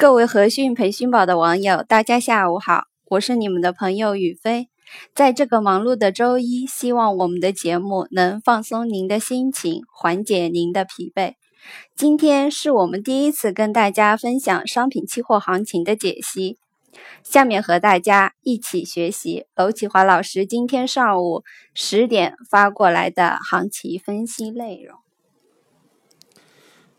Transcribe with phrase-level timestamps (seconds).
[0.00, 4.70] 各位和讯培训宝的网友，大家下午好，我是你们的朋友雨飞。
[5.14, 11.34] 在这个忙碌的周一，希望我们的节目能放松您的心情，缓解您的疲惫。
[11.94, 16.56] 今天是我们第一次跟大家分享商品期货行情的解析，
[17.22, 21.44] 下面和大家一起学习娄启华老师今天上午
[21.74, 24.98] 十点发过来的行情分析内容。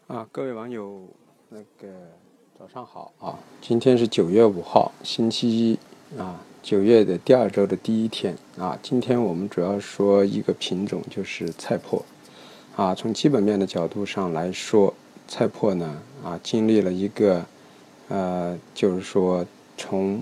[0.06, 1.08] 啊，各位网友，
[1.50, 2.22] 那个。
[2.62, 3.40] 早上好啊！
[3.60, 5.80] 今天是九月五号，星期一
[6.16, 8.78] 啊，九月的第二周的第一天啊。
[8.84, 12.04] 今天我们主要说一个品种，就是菜粕
[12.76, 12.94] 啊。
[12.94, 14.94] 从基本面的角度上来说，
[15.28, 17.44] 菜粕呢啊，经历了一个
[18.10, 19.44] 呃，就是说
[19.76, 20.22] 从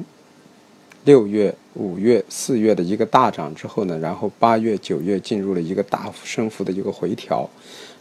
[1.04, 7.50] 六月、五月、四月的一个大涨之后呢，然后八月、九月进入了一个大幅升幅的一个回调。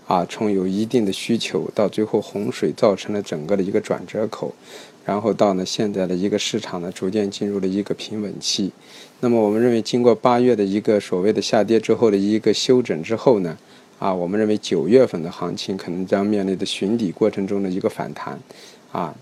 [0.09, 4.55] 啊，从有一定的需求到最后洪水造成了整个的一个转折口，
[5.05, 8.73] 然后到呢现在的一个市场呢逐渐进入了一个平稳期。
[9.21, 13.59] 那么我们认为，经过八月的一个所谓的下跌之后的一个休整之后呢，
[13.99, 18.41] 啊，我们认为九月份的行情可能将面临的寻底过程中的一个反弹。
[18.91, 19.15] 啊，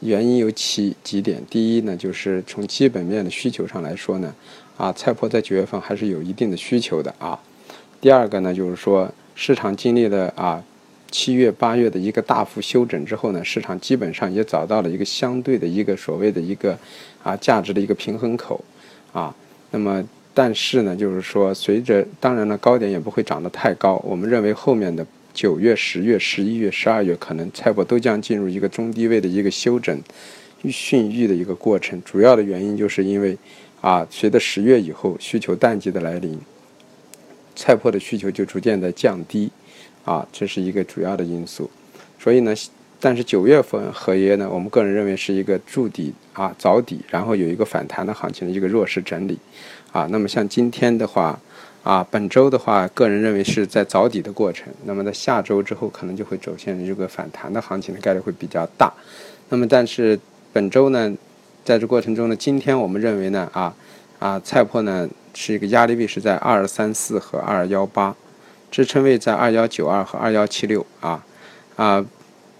[0.00, 4.34] 原因有几几点，第一呢，就是从基本面的需求上来说呢，
[4.76, 7.38] 啊，菜粕在九月份还是有一定的需求的啊。
[8.00, 9.08] 第二个呢，就是说。
[9.36, 10.64] 市场经历了啊
[11.10, 16.76] 七月八月的一个大幅休整之后呢，市场基本上也找到了一个相对的一个所谓的一个
[17.22, 18.64] 啊价值的一个平衡口
[19.12, 19.32] 啊。
[19.70, 20.02] 那么
[20.34, 30.02] 但是呢，就是说随着当然了高点也不会涨得太高，我们认为后面的九月、十月、十一月、十二月可能菜粕都将进入一个中低位的一个休整、
[30.64, 32.02] 训育的一个过程。
[32.02, 33.36] 主要的原因就是因为
[33.80, 36.38] 啊随着十月以后需求淡季的来临。
[37.56, 39.50] 菜粕的需求就逐渐在降低，
[40.04, 41.68] 啊，这是一个主要的因素。
[42.20, 42.54] 所以呢，
[43.00, 49.38] 但是九月份合约呢，我们个人认为是一个筑底啊、凿底，然后有一个反弹的行情的一个弱势整理，
[49.92, 51.38] 啊，那么像今天的话，
[51.82, 54.72] 啊，本周的话，个人认为是在凿底的过程。
[54.84, 58.92] 那么在下周之后，可能就会走向一个反弹的行情的概率会比较大。
[59.48, 60.18] 那么但是
[60.52, 61.12] 本周呢，
[61.64, 63.74] 在这过程中呢，今天我们认为呢，啊，
[64.18, 65.08] 啊，菜粕呢。
[65.38, 68.16] 是一个压力位是在二三四和二幺八，
[68.70, 71.22] 支撑位在二幺九二和二幺七六啊
[71.76, 72.02] 啊，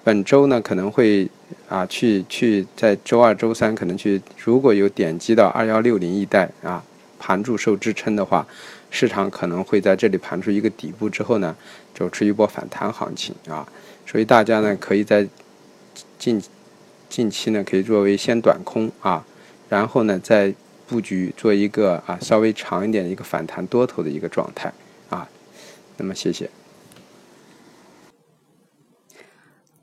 [0.04, 1.26] 本周呢可能会
[1.70, 6.84] 啊去去在周二、周三可能去，如果有点击到二幺六零一带啊
[7.18, 8.46] 盘柱受支撑的话，
[8.90, 11.56] 市场可能会在这里盘出一个底部之后呢，
[11.94, 13.66] 走出一波反弹行情啊，
[14.04, 15.26] 所以大家呢可以在
[16.18, 16.42] 近
[17.08, 19.24] 近期呢可以作为先短空啊，
[19.70, 20.52] 然后呢再。
[20.86, 24.72] 布局做一个啊稍微长一点的一个反弹多头的一个状态
[25.10, 25.28] 啊，
[25.96, 26.48] 那么谢谢，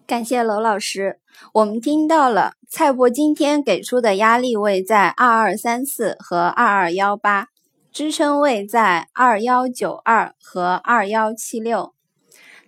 [0.08, 1.20] 感谢娄老师。
[1.52, 7.50] 我们听到了蔡博今天给出的压力位在二二三四和二二幺八，
[7.92, 11.94] 支撑位在二幺九二和二幺七六。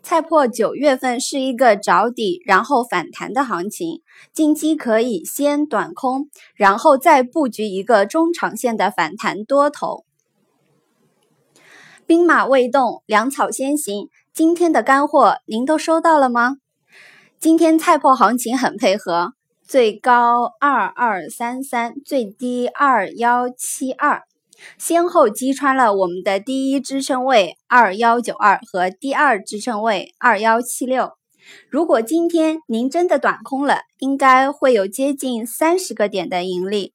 [0.06, 10.06] 菜粕九月份是一个找底然后反弹的行情，近期可以先短空，然后再布局一个中长线的反弹多头。
[12.06, 14.10] 兵马未动，粮草先行。
[14.32, 16.58] 今天的干货您都收到了吗？
[17.40, 19.34] 今天菜粕行情很配合，
[19.64, 24.22] 最高二二三三，最低二幺七二。
[24.78, 31.14] 先后击穿了我们的第一支撑位二幺九二和第二支撑位二幺七六。
[31.70, 36.94] 如果今天您真的短空了，应该会有接近三十个点的盈利。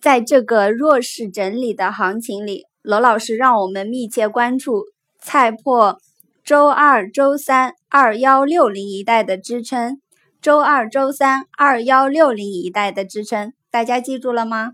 [0.00, 4.84] 在这个弱势整理的行情里，罗老师让我们密切关注
[5.20, 5.98] 菜粕
[6.44, 10.00] 周二、周三二幺六零一带的支撑，
[10.40, 14.72] 周二、周三二幺六零一带的支撑，大家记住了吗？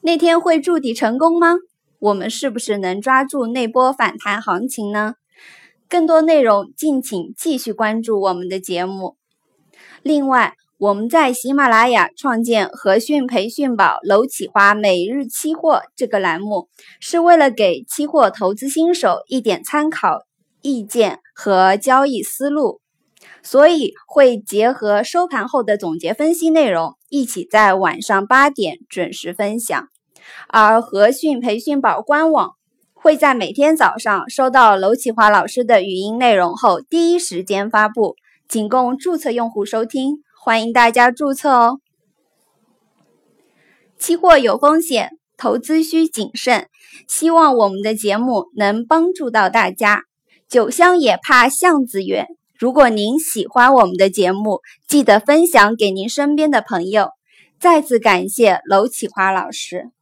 [0.00, 1.56] 那天会筑底成功吗？
[1.98, 5.14] 我们是不是能抓住那波反弹行情呢？
[5.88, 9.16] 更多内容敬请继续关注我们的节目。
[10.02, 16.68] 另外，我们在喜马拉雅创建和讯培训宝娄启华每日期货这个栏目，
[17.00, 20.20] 是为了给期货投资新手一点参考
[20.62, 22.80] 意见和交易思路，
[23.42, 26.96] 所以会结合收盘后的总结分析内容。
[27.10, 29.88] 一起在晚上八点准时分享，
[30.48, 32.50] 而和讯培训宝官网
[32.92, 38.16] 会在每天早上收到娄启华老师的语音内容后第一时间发布，
[38.46, 41.80] 仅供注册用户收听，欢迎大家注册哦。
[43.98, 46.68] 期货有风险，投资需谨慎，
[47.08, 50.02] 希望我们的节目能帮助到大家。
[50.46, 52.26] 酒香也怕巷子远。
[52.58, 57.10] 如果您喜欢我们的节目，记得分享给您身边的朋友。
[57.60, 59.92] 再次感谢娄启华老师。